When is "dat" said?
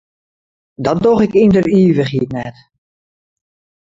0.85-0.99